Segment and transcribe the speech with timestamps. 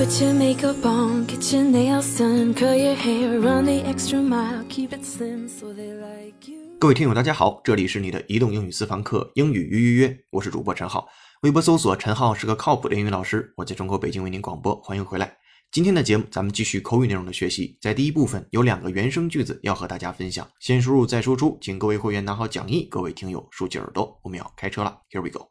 [0.00, 4.64] Put your makeup on, get your nails done, curl your hair, run the extra mile,
[4.70, 6.56] keep it slim so they like you.
[6.80, 11.06] 各位听友，大家好，这里是你的移动英语私房课英语约约约，我是主播陈浩，
[11.42, 15.36] 微博搜索陈浩是个靠谱的英语老师，我在中国北京为您广播，欢迎回来。
[15.70, 25.50] 今天的节目咱们继续口语内容的学习，在第一部分有两个原声句子要和大家分享，先输入再输出，请各位会员拿好讲义，各位听友竖起耳朵，我们要开车了，Here we go。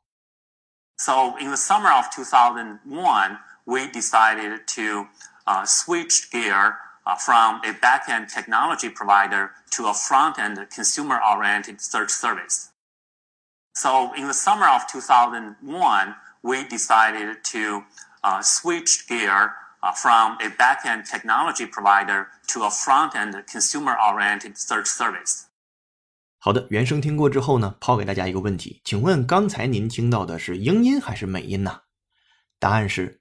[0.98, 3.38] So in the summer of 2001,
[3.69, 5.07] we decided to
[5.47, 6.77] uh, switch gear
[7.07, 12.71] uh, from a back-end technology provider to a front-end consumer-oriented search service.
[13.75, 17.83] So in the summer of 2001, we decided to
[18.23, 25.47] uh, switch gear uh, from a back-end technology provider to a front-end consumer-oriented search service.
[26.39, 31.81] 好的，原声听过之后呢，抛给大家一个问题，请问刚才您听到的是英音还是美音呢？
[32.59, 33.18] 答案是，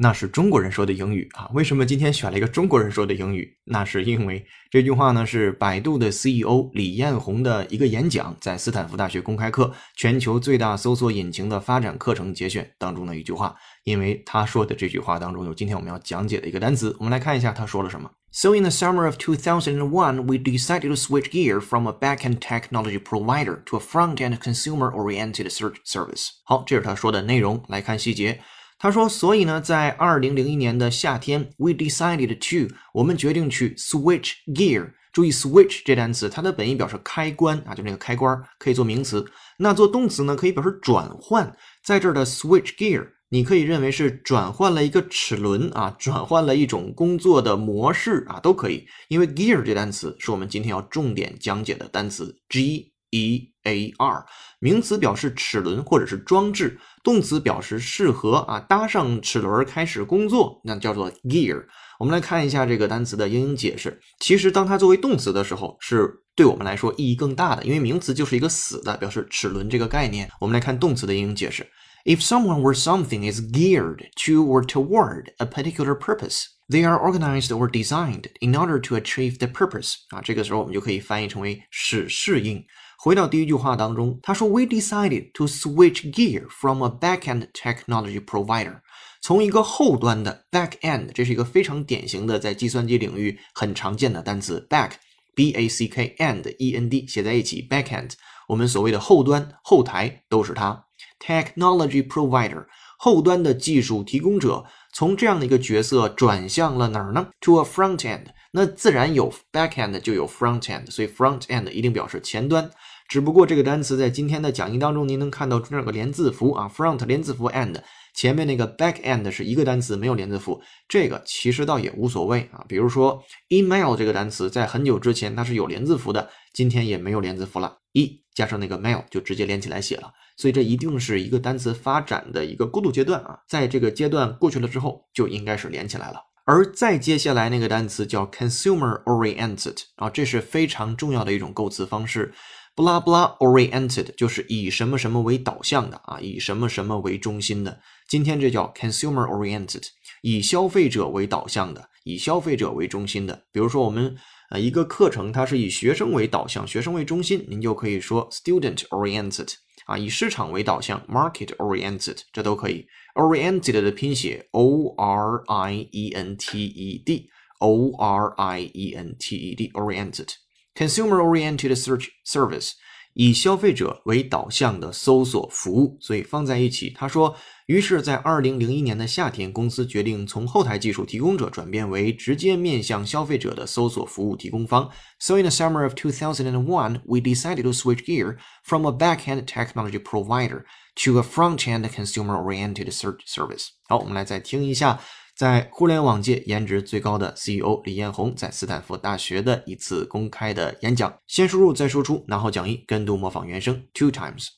[0.00, 1.50] 那是中国人说的英语啊。
[1.52, 3.56] 为什么今天选了一个中国人说的英语？
[3.64, 9.64] 那是因为这句话呢是百度的 CEO 李彦宏的一个演讲，在斯坦福大学公开课
[9.96, 13.56] 《全球最大搜索引擎的发展课程》节选当中的一句话。
[13.82, 18.08] 因为他说的这句话当中有今天我们要讲解的一个单词，我们来看一下他说了什么。
[18.30, 23.64] So in the summer of 2001, we decided to switch gear from a back-end technology provider
[23.64, 26.28] to a front-end consumer-oriented search service.
[26.44, 27.64] 好，这是他说的内容。
[27.68, 28.40] 来看细节。
[28.78, 34.92] 他说，所以呢，在二零零一年的夏天，we decided to，我们决定去 switch gear。
[35.12, 39.26] 注意 switch 这单词，它的本意表示开关啊，就那个开关，可以做名词。
[39.58, 41.56] 那做动词呢，可以表示转换。
[41.84, 43.08] 在这儿的 switch gear。
[43.30, 48.86] 你可以认为是转换了一个齿轮啊，转换了一种工作的模式啊，都可以。
[49.08, 54.25] 因为 gear 这单词是我们今天要重点讲解的单词，G E A R，
[54.59, 61.63] 名词表示齿轮或者是装置，动词表示适合啊，搭上齿轮开始工作，那叫做 gear。
[61.99, 64.01] 我们来看一下这个单词的英英解释。
[64.19, 70.29] 其实当它作为动词的时候，是对我们来说意义更大的，因为名词就是一个死的，表示齿轮这个概念。
[70.41, 71.65] 我们来看动词的英英解释。
[72.05, 77.69] If someone or something is geared to or toward a particular purpose, they are organized or
[77.69, 79.93] designed in order to achieve the purpose.
[80.09, 82.65] 啊，这个时候我们就可以翻译成为使适应。
[83.00, 88.80] 回到第一句话当中，他说 We decided to switch gear from a back-end technology provider.
[89.22, 98.14] 从一个后端的 back-end，这是一个非常典型的在计算机领域很常见的单词 back，b a c k，and e n d 写在一起 back-end。
[98.48, 100.86] 我们所谓的后端、后台都是它。
[101.24, 102.66] Technology provider
[102.98, 112.70] 后端的技术提供者，从这样的一个角色转向了哪儿呢？To a front end，那自然有 back end 就有 front end，所以 front end 一定表示前端。
[113.08, 117.76] 只不过这个单词在今天的讲义当中，您能看到中间有个连字符啊，front 连字符 end，
[118.18, 122.64] 前面那个 back end 是一个单词，没有连字符，这个其实倒也无所谓啊。
[122.66, 130.10] 比如说 email 这个单词，在很久之前它是有连字符的，今天也没有连字符了，e 加上那个 mail 就直接连起来写了。
[130.36, 136.20] 所以这一定是一个单词发展的一个过渡阶段啊，在这个阶段过去了之后，就应该是连起来了。
[136.44, 142.34] 而再接下来那个单词叫 consumer oriented 啊，这是非常重要的一种构词方式。
[142.74, 147.78] blah blah oriented 就是以什么什么为导向的啊，以什么什么为中心的。
[148.07, 149.83] 今天这叫 consumer oriented，
[150.21, 153.45] 以消费者为导向的，以消费者为中心的。
[153.51, 154.15] 比如说我们
[154.49, 159.53] 呃一个课程它是以学生为导向，学生为中心，您就可以说 student oriented。
[159.85, 162.85] 啊，以市场为导向，market oriented，这都可以。
[163.15, 169.53] oriented 的拼写 o r i e n t e d，o r i e n t e
[169.53, 172.71] d，oriented。consumer oriented search service，
[173.18, 176.90] 以消费者为导向的搜索服务，所以放在一起。
[176.90, 177.34] 他说，
[177.66, 184.88] 于是，在二零零一年的夏天，公司决定从后台技术提供者转变为直接面向消费者的搜索服务提供方。
[185.18, 190.62] So in the summer of 2001, we decided to switch gear from a back-end technology provider
[191.02, 193.70] to a front-end consumer-oriented search service。
[193.88, 195.00] 好，我们来再听一下。
[195.37, 204.49] 在互联网界颜值最高的 CEO 李彦宏在斯坦福大学的一次公开的演讲，先输入再输出，拿好讲义，跟读模仿原声 two times。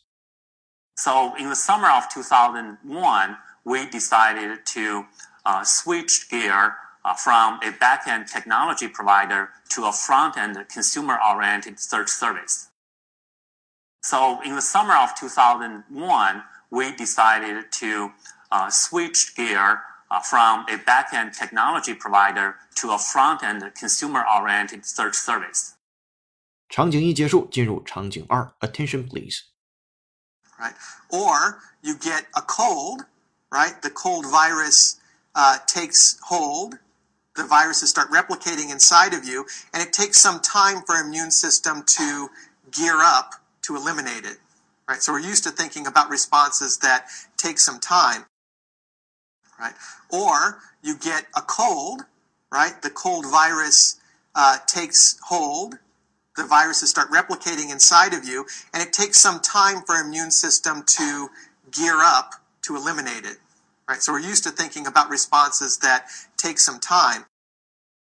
[0.98, 5.06] So in the summer of 2001, we decided to
[5.44, 6.74] uh, switch gear
[7.04, 12.68] uh, from a back-end technology provider to a front-end consumer-oriented search service.
[14.02, 18.12] So in the summer of 2001, we decided to
[18.52, 25.74] uh, switch gear uh, from a back-end technology provider to a front-end consumer-oriented search service.
[26.70, 29.42] 场景一结束，进入场景二，Attention please。
[30.60, 30.74] right?
[31.10, 33.06] Or you get a cold,
[33.52, 33.82] right?
[33.82, 34.98] The cold virus
[35.36, 36.80] uh, takes hold,
[37.36, 41.84] the viruses start replicating inside of you, and it takes some time for immune system
[41.84, 42.30] to
[42.72, 44.40] gear up to eliminate it.
[44.88, 45.02] Right?
[45.02, 47.08] So we're used to thinking about responses that
[47.38, 48.26] take some time.
[49.61, 49.75] Right?
[50.11, 52.03] Or you get a cold,
[52.51, 52.81] right?
[52.81, 54.01] The cold virus
[54.35, 55.75] uh, takes hold.
[56.37, 60.83] The viruses start replicating inside of you, and it takes some time for immune system
[60.87, 61.29] to
[61.71, 63.37] gear up to eliminate it.
[63.89, 64.01] Right?
[64.01, 67.27] So we're used to thinking about responses that take some time.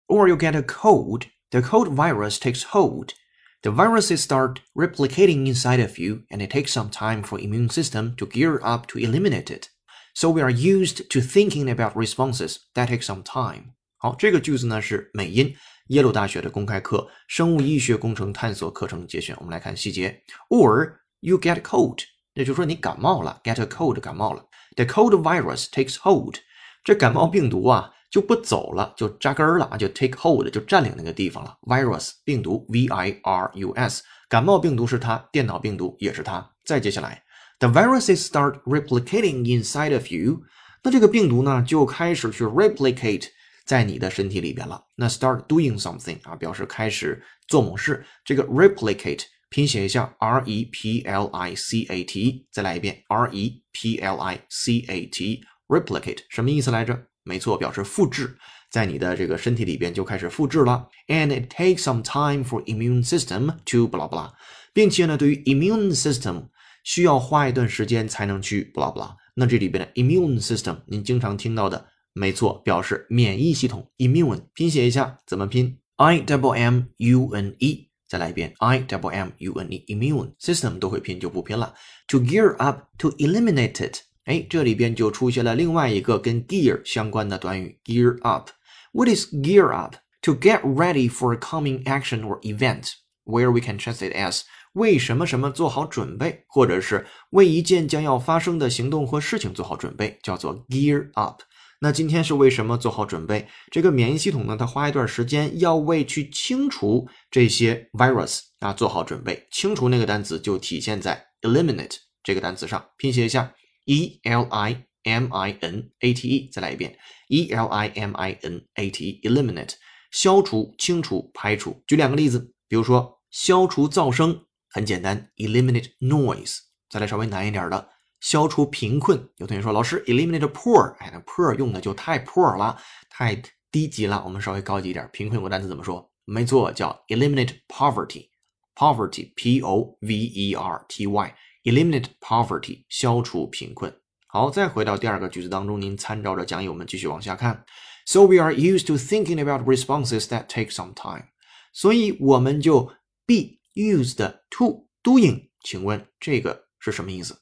[0.07, 1.25] Or you get a cold.
[1.51, 3.15] The cold virus takes hold.
[3.63, 8.15] The viruses start replicating inside of you, and it takes some time for immune system
[8.15, 9.69] to gear up to eliminate it.
[10.19, 13.75] So we are used to thinking about responses that take some time.
[13.95, 15.55] 好，这个句子呢是美音，
[15.87, 16.97] 耶鲁大学的公开课
[17.29, 19.33] 《生物医学工程探索》课程节选。
[19.39, 20.21] 我们来看细节。
[20.49, 21.99] Or you get cold，
[22.33, 24.43] 也就是说你感冒了，get a cold 感冒了。
[24.75, 26.35] The cold virus takes hold，
[26.83, 31.57] 这感冒病毒啊就不走了，就扎根了啊，就 take hold 就占领那个地方了。
[31.61, 36.51] Virus 病毒，V I R U S，感冒病毒是它，电脑病毒也是它。
[36.65, 37.23] 再接下来
[37.58, 40.42] ，the viruses start replicating inside of you，
[40.82, 43.28] 那这个病毒呢就开始去 replicate
[43.64, 44.84] 在你的身体里边了。
[44.96, 48.04] 那 start doing something 啊，表示开始做某事。
[48.24, 55.06] 这个 replicate 拼写一下，R E P L I C A T，再来一遍，R E P L I C A
[55.06, 57.06] T，replicate 什么意思来着？
[57.22, 58.36] 没错，表示复制，
[58.70, 60.88] 在你的这个身体里边就开始复制了。
[61.06, 64.32] And it takes some time for immune system to blah blah，
[64.74, 66.48] 并且呢，对于 immune system
[66.82, 69.14] 需要花一段时间才能去 blah blah。
[69.34, 73.90] 那这里边的 immune system，您经常听到的，没错，表示免疫系统。
[73.98, 75.78] immune 拼写一下，怎么拼？
[75.96, 81.74] I double M U N E，再来一遍，I double M U N E，immune system 都会拼就不拼了。
[82.08, 83.98] To gear up to eliminate it。
[84.24, 89.96] 哎，这里边就出现了另外一个跟 gear 相关的短语 gear up。What is gear up?
[90.22, 92.92] To get ready for a coming action or event,
[93.24, 94.42] where we can translate as
[94.73, 101.41] 为什么什么做好准备，或者是为一件将要发生的行动或事情做好准备，叫做 gear up。
[101.81, 103.47] 那今天是为什么做好准备？
[103.71, 109.47] 这个免疫系统呢，它花一段时间要为去清除这些 virus 啊做好准备。
[109.49, 113.53] 清除那个单词就体现在 eliminate 这个单词上，拼写一下。
[113.85, 116.95] E L I M I N A T E，再来一遍
[117.29, 119.71] ，E L I M I N A T E，eliminate，
[120.11, 121.81] 消除、清除、排除。
[121.87, 126.59] 举两个例子，比如说消除噪声，很简单，eliminate noise。
[126.89, 127.89] 再来稍微难一点的，
[128.19, 129.29] 消除贫困。
[129.37, 132.77] 有同学说，老师，eliminate poor，哎，那 poor 用的就太 poor 了，
[133.09, 134.23] 太低级了。
[134.23, 136.11] 我们稍微高级一点，贫困有个单词怎么说？
[136.25, 141.35] 没错，叫 eliminate poverty，poverty，P O V E R T Y。
[141.63, 143.93] Eliminate poverty，消除贫困。
[144.27, 147.65] 好，再回到第二个句子当中，您参照着讲义，我们继续往下看。
[148.05, 151.25] So we are used to thinking about responses that take some time。
[151.73, 152.91] 所以我们就
[153.25, 154.17] b used
[154.49, 155.49] to doing。
[155.63, 157.41] 请问这个是什么意思？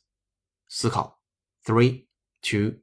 [0.70, 1.20] 思考。
[1.64, 2.08] Three,
[2.42, 2.80] two,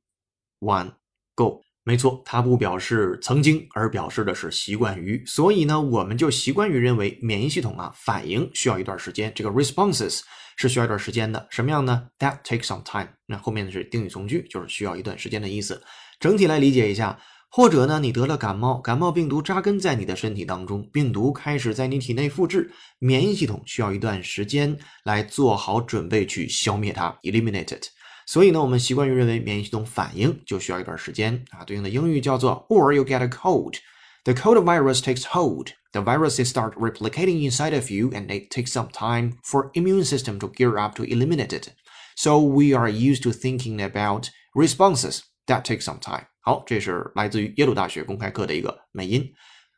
[0.61, 0.94] one,
[1.35, 1.62] go。
[1.82, 5.25] 没错，它不表示曾经，而表示的是习惯于。
[5.26, 9.33] 所以呢，我们就习惯于认为免疫系统啊反应需要一段时间。
[9.35, 10.21] 这个 responses。
[10.57, 13.09] 是需要一段时间的，什么样呢？That takes some time。
[13.26, 15.83] 那后面的是定语从句，就是需要一段时间的意思。
[16.21, 17.19] 整体来理解一下，
[17.53, 27.88] 或者呢，你得了感冒，感冒病毒扎根在你的身体当中，病毒开始在你体内复制，免疫系统需要一段时间来做好准备去消灭它，eliminate it。
[28.27, 31.63] 所以呢，我们习惯于认为免疫系统反应就需要一段时间啊。
[31.65, 35.70] 对应的英语叫做 Or you get a cold。The cold virus takes hold.
[35.91, 40.38] The viruses start replicating inside of you, and it takes some time for immune system
[40.38, 41.70] to gear up to eliminate it.
[42.15, 46.27] So we are used to thinking about responses that take some time.
[46.44, 49.34] 好，这是来自于耶鲁大学公开课的一个美音，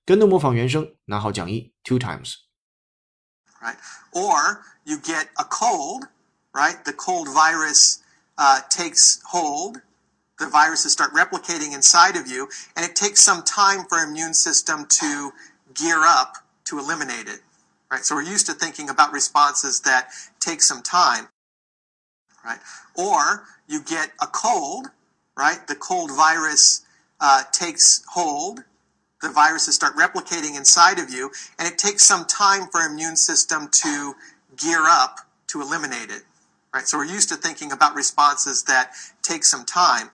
[0.06, 2.36] 跟着模仿原声，拿好讲义 two times.
[3.62, 3.78] Right,
[4.12, 6.08] or you get a cold.
[6.54, 8.00] Right, the cold virus
[8.36, 9.82] uh, takes hold
[10.38, 14.86] the viruses start replicating inside of you, and it takes some time for immune system
[15.00, 15.32] to
[15.74, 17.42] gear up to eliminate it.
[17.90, 18.04] Right?
[18.04, 20.10] So we're used to thinking about responses that
[20.40, 21.30] take some time.
[22.44, 22.60] Right?
[22.96, 24.90] Or you get a cold,
[25.36, 25.66] right?
[25.68, 26.82] The cold virus
[27.20, 28.63] uh, takes hold.
[29.22, 33.70] The viruses start replicating inside of you, and it takes some time for immune system
[33.84, 34.16] to
[34.58, 36.24] gear up to eliminate it.
[36.74, 36.88] Right?
[36.88, 40.12] So we're used to thinking about responses that take some time.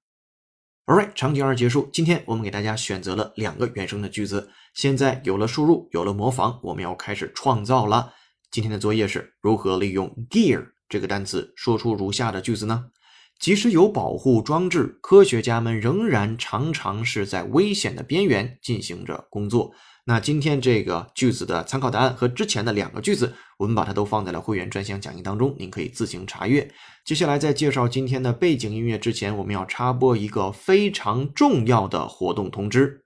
[0.86, 1.90] Alright，场景二结束。
[1.94, 4.52] 今天我们给大家选择了两个原生的句子。
[4.74, 8.14] 现在有了输入，有了模仿，我们要开始创造了。
[8.52, 12.86] 今天的作业是如何利用 gear 这个单词说出如下的句子呢？
[13.43, 19.75] 即使有保护装置，科学家们仍然常常是在危险的边缘进行着工作。
[20.05, 26.71] 那今天这个句子的参考答案和之前的两个句子，我们把它都放在了会员专项讲义当中，您可以自行查阅。
[27.05, 33.03] 接下来在介绍今天的背景音乐之前，我们要插播一个非常重要的活动通知：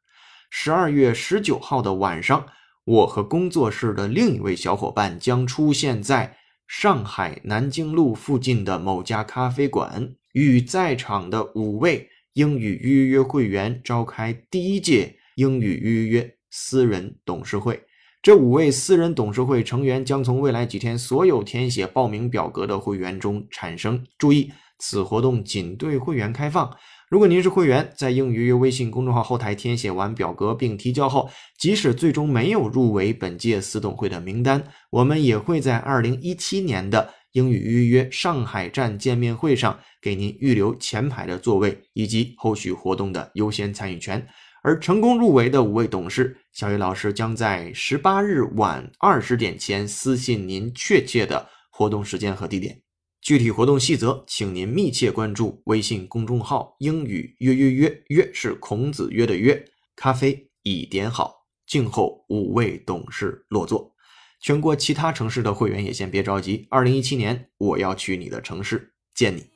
[0.51, 2.45] 十二月十九号的晚上，
[2.85, 16.35] 我和工作室的另一位小伙伴将出现在上海南京路附近的某家咖啡馆，与在场的五位英语预约会员召开第一届英语预约。
[16.51, 17.83] 私人董事会，
[18.21, 24.05] 这五位私人董事会成员将从未来几天所有填写报名表格的会员中产生。
[24.19, 26.71] 注意，此活动仅对会员开放。
[27.09, 44.27] 如果您是会员，在英语约微信公众号后台填写完表格并提交后，即使最终没有入围本届私董会的名单，我们也会在二零一七年的英语预约上海站见面会上给您预留前排的座位以及后续活动的优先参与权。
[44.65, 52.86] 而成功入围的五位董事，小雨老师将在十八日晚二十点前私信您确切的活动时间和地点。
[53.27, 59.65] 具体活动细则，请您密切关注微信公众号“英语约约约约”是孔子约的约，
[59.97, 63.93] 咖啡已点好，静候五位董事落座。
[64.41, 69.51] 全国其他城市的会员也先别着急，二零一七年我要去你的城市见你。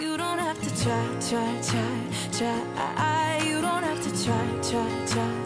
[0.00, 1.84] You don't have to try, try, try,
[2.32, 3.46] try.
[3.46, 5.45] You don't have to try, try, try.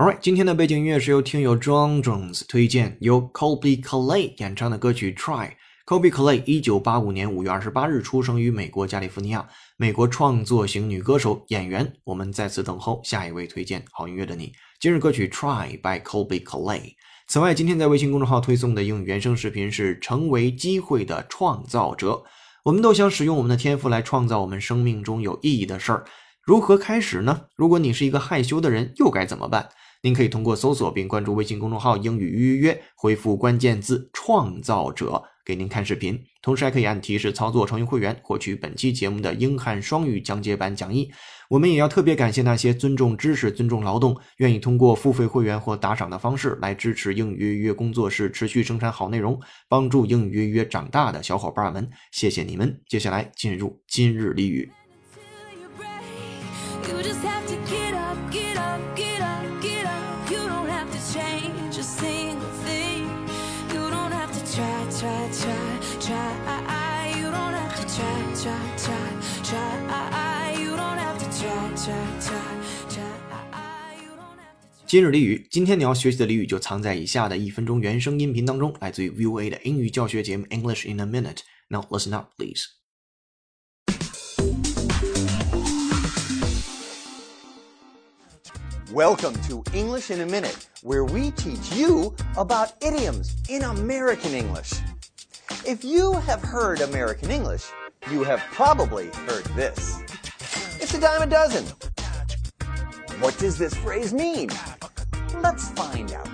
[0.00, 5.48] Alright，今天的背景音乐是由听友 John Jones 推荐，由 Colby Calais 演唱的歌曲《Try》。
[5.84, 11.92] Colby Calais 一九八五年五月二十八日出生于美国加利福尼亚，美国创作型女歌手、演员。
[12.04, 14.50] 我们在此等候下一位推荐好音乐的你。
[14.80, 16.94] 今日歌曲《Try》by Colby Calais。
[17.26, 22.12] 此外，今天在微信公众号推送的英语原声视频是《成为机会的创造者》。
[22.64, 26.06] 我们都想使用我们的天赋来创造我们生命中有意义的事儿，
[26.42, 27.42] 如何开始呢？
[27.54, 29.68] 如果你是一个害羞的人，又该怎么办？
[30.02, 36.18] 您可以通过搜索并关注微信公众号“英语预约”，回复关键字“创造者”，给您看视频。
[36.40, 41.10] 同时还可以按提示操作成为会员，获取本期节目的英汉双语讲解版讲义。
[41.50, 49.38] 我们也要特别感谢那些尊重知识、尊重劳动，愿意通过付费会员或打赏的方式来支持英语约约工作室持续生产好内容，
[49.68, 51.90] 帮助英语预约长大的小伙伴们。
[52.10, 52.80] 谢谢你们！
[52.88, 54.79] 接下来进入今日俚语。
[64.99, 67.17] try, try, try, try.
[67.17, 68.95] You don't have to try, try, try,
[69.43, 70.59] try.
[70.59, 72.41] You don't have to try, try, try,
[72.89, 73.05] try.
[74.01, 82.65] You don't have to 今日俚语，今天你要学习的俚语就藏在以下的一分钟原声音频当中，来自于 VOA 的英语教学节目 English in a Minute。Now listen up, please.
[88.92, 94.72] Welcome to English in a Minute, where we teach you about idioms in American English.
[95.64, 97.68] If you have heard American English,
[98.10, 100.00] you have probably heard this.
[100.80, 101.64] It's a dime a dozen.
[103.20, 104.50] What does this phrase mean?
[105.40, 106.28] Let's find out.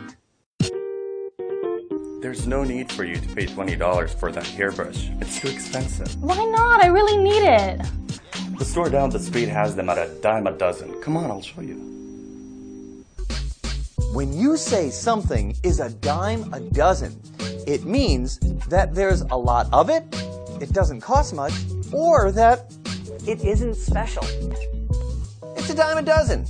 [2.22, 5.10] There's no need for you to pay $20 for that hairbrush.
[5.20, 6.16] It's too expensive.
[6.22, 6.82] Why not?
[6.82, 7.82] I really need it.
[8.58, 10.98] The store down the street has them at a dime a dozen.
[11.02, 11.95] Come on, I'll show you.
[14.16, 17.20] When you say something is a dime a dozen,
[17.66, 18.38] it means
[18.70, 20.04] that there's a lot of it,
[20.58, 21.52] it doesn't cost much,
[21.92, 22.74] or that
[23.26, 24.24] it isn't special.
[25.54, 26.46] It's a dime a dozen.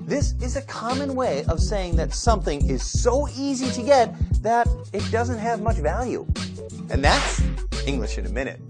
[0.00, 4.12] This is a common way of saying that something is so easy to get
[4.42, 6.26] that it doesn't have much value.
[6.90, 7.40] And that's
[7.86, 8.60] English in a minute.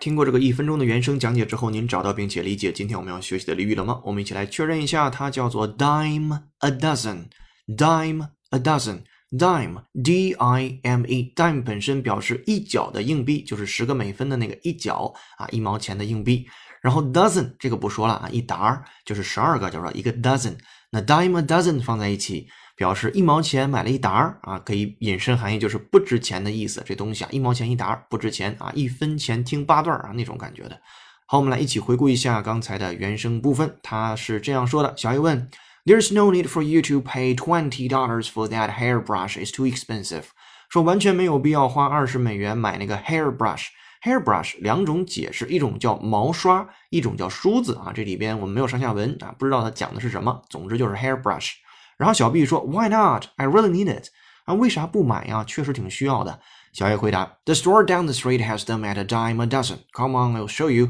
[0.00, 4.00] 听过这个一分钟的原声讲解之后，您找到并且理解今天我们要学习的俚语了吗？
[4.02, 16.46] 我们一起来确认一下，它叫做 dime a dozen，dime a dozen，dime d i m e，dime 本身表示一角的硬币，就是十个美分的那个一角啊，一毛钱的硬币。
[16.80, 20.54] 然后 dozen 这个不说了啊，一沓儿就是十二个，叫做一个 dozen。
[20.90, 22.48] 那 dime a dozen 放在一起，
[22.80, 26.82] 表示一毛钱买了一沓儿啊，可以引申含义就是不值钱的意思。
[26.86, 30.80] 这东西啊，一毛钱一沓儿不值钱啊，一分钱听八段儿啊那种感觉的。
[31.26, 35.46] 好，我们来一起回顾一下刚才的原声部分，它是这样说的：小叶问
[35.84, 39.36] ，There's no need for you to pay twenty dollars for that hairbrush.
[39.36, 40.24] It's too expensive.
[40.70, 43.66] 说完全没有必要花二十美元买那个 hairbrush。
[44.02, 47.92] hairbrush 两种解释，一种叫毛刷，一种叫梳子啊。
[47.94, 50.40] 这里边我们没有上下文啊，不知道它讲的是什么。
[50.48, 51.50] 总之就是 hairbrush。
[51.99, 53.25] 然后小 B 说，Why not?
[53.37, 54.07] I really need it.
[54.45, 55.43] 啊，为啥不买呀？
[55.43, 56.39] 确实挺需要的。
[56.73, 59.79] 小 A 回答，The store down the street has them at a dime a dozen.
[59.93, 60.89] Come on, I'll show you.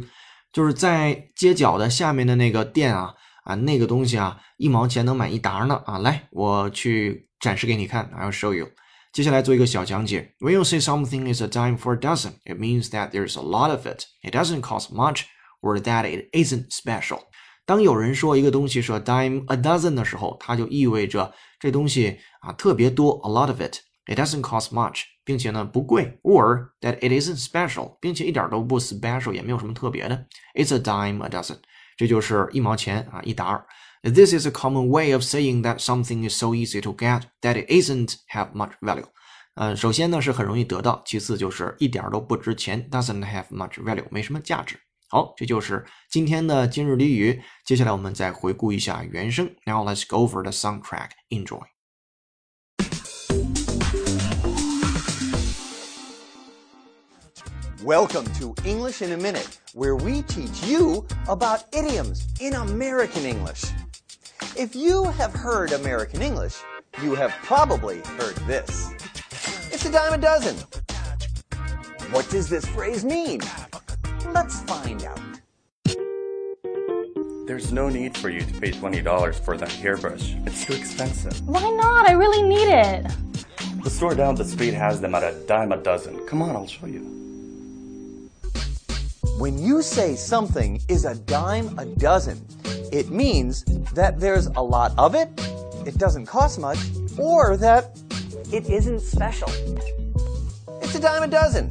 [0.52, 5.98] 就是在街角的下面的那个店啊啊，那个东西啊，一毛钱能买一沓呢啊。
[6.00, 8.70] 来，我去展示给你看，I'll show you。
[9.14, 10.34] 接下来做一个小讲解。
[10.40, 13.70] When you say something is a dime for a dozen, it means that there's a lot
[13.70, 14.06] of it.
[14.22, 15.24] It doesn't cost much,
[15.62, 17.20] or that it isn't special.
[17.70, 27.44] 当有人说一个东西是 a dime a dozen 的时候，它就意味着这东西啊特别多，a lot of it。It doesn't cost much，并且呢不贵，or that it isn't
[27.44, 30.28] special，并且一点都不 special，也没有什么特别的。
[30.54, 31.58] It's a dime a dozen，
[31.98, 33.66] 这就是一毛钱啊一沓。
[34.04, 37.68] This is a common way of saying that something is so easy to get that it
[37.68, 39.08] isn't have much value。
[39.56, 44.78] 嗯，首先呢是很容易得到，其次就是一点都不值钱，doesn't have much value，没什么价值。
[45.10, 47.42] 好，这就是今天的今日俚语。
[47.66, 49.56] 接下来我们再回顾一下原声。
[49.66, 51.12] Now let's go over the soundtrack.
[51.30, 51.62] Enjoy.
[57.84, 63.64] Welcome to English in a Minute, where we teach you about idioms in American English.
[64.56, 66.56] If you have heard American English,
[67.04, 68.90] you have probably heard this.
[69.72, 70.56] It's a dime a dozen.
[72.10, 73.42] What does this phrase mean?
[74.33, 75.21] Let's find out.
[77.47, 80.35] There's no need for you to pay $20 for that hairbrush.
[80.47, 81.41] It's too expensive.
[81.49, 82.09] Why not?
[82.09, 83.07] I really need it.
[83.83, 86.25] The store down the street has them at a dime a dozen.
[86.27, 87.01] Come on, I'll show you.
[89.39, 92.45] When you say something is a dime a dozen,
[92.93, 95.29] it means that there's a lot of it,
[95.87, 96.79] it doesn't cost much,
[97.19, 97.99] or that
[98.53, 99.51] it isn't special.
[100.83, 101.71] It's a dime a dozen.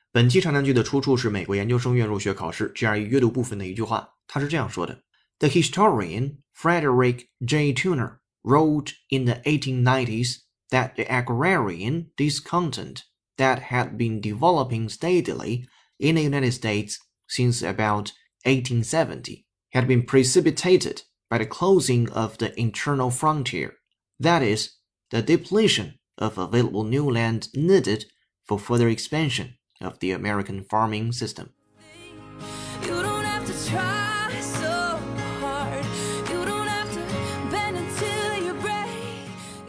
[0.12, 5.02] 本期长难句的出处是美国研究生院入学考试 GRE 阅读部分的一句话，他是这样说的：
[5.38, 7.74] The historian Frederick J.
[7.74, 10.36] Tuner wrote in the 1890s
[10.70, 13.02] that the agrarian discontent
[13.36, 15.66] that had been developing steadily
[15.98, 16.96] in the United States
[17.28, 18.12] since about
[18.44, 23.74] 1870 had been precipitated by the closing of the internal frontier,
[24.18, 24.70] that is,
[25.10, 28.06] the depletion of available new land needed
[28.44, 31.47] for further expansion Of the American farming system.
[32.87, 34.99] You don't have to try so
[35.41, 35.83] hard.
[36.29, 37.01] You don't have to
[37.51, 38.87] bend until you break.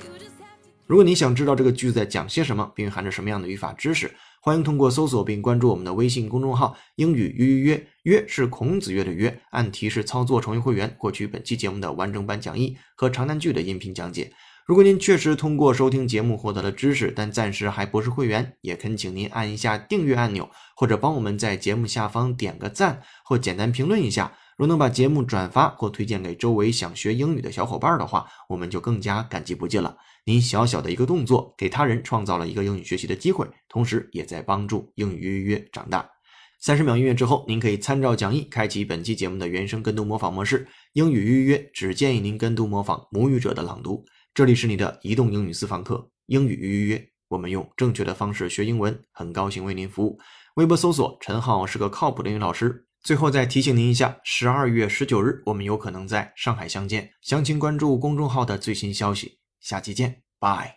[0.04, 0.70] You just have to.
[0.86, 14.32] 如果你想知道这个句子在讲些什么，并含着什么样的语法知识，欢迎通过搜索并关注我们的微信公众号“英语约约约”，约是孔子约的约，按提示操作成为会员，获取本期节目的完整版讲义和长难句的音频讲解。
[14.64, 24.32] 如果您确实通过收听节目获得了知识，但暂时还不是会员，也恳请您按一下订阅按钮，或者帮我们在节目下方点个赞，或简单评论一下。
[24.56, 29.96] 若能把节目转发或推荐给周围想学英语的小伙伴的话，我们就更加感激不尽了。
[30.24, 36.08] 您小小的一个动作，给他人创造了一个英语学习的机会，同时也在帮助英语约约长大。
[36.60, 40.68] 三十秒音乐之后，您可以参照讲义开启本期节目的原声跟读模仿模式。
[40.92, 44.04] 英语预约只建议您跟读模仿母语者的朗读。
[44.34, 50.18] 这里是你的移动英语私房课，英语预约约，我们用正确的方式学英文，很高兴为您服务。
[50.54, 52.86] 微博搜索陈浩是个靠谱的英语老师。
[53.02, 59.38] 最后再提醒您一下，十二月十九日我们有可能在上海相见，详情关注公众号的最新消息。
[59.60, 60.76] 下期见，拜。